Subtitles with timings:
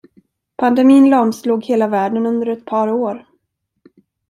[0.57, 3.25] Pandemin lamslog hela världen under ett par år.